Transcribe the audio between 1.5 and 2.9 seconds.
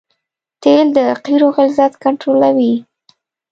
غلظت کنټرولوي